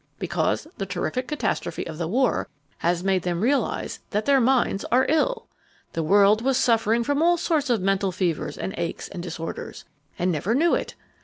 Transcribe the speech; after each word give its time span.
Because 0.17 0.65
the 0.79 0.87
terrific 0.87 1.27
catastrophe 1.27 1.85
of 1.85 1.99
the 1.99 2.07
war 2.07 2.47
has 2.79 3.03
made 3.03 3.21
them 3.21 3.41
realize 3.41 3.99
that 4.09 4.25
their 4.25 4.41
minds 4.41 4.83
are 4.91 5.05
ill. 5.07 5.47
The 5.93 6.01
world 6.01 6.41
was 6.41 6.57
suffering 6.57 7.03
from 7.03 7.21
all 7.21 7.37
sorts 7.37 7.69
of 7.69 7.81
mental 7.81 8.11
fevers 8.11 8.57
and 8.57 8.73
aches 8.79 9.09
and 9.09 9.21
disorders, 9.21 9.85
and 10.17 10.31
never 10.31 10.55
knew 10.55 10.73
it. 10.73 10.95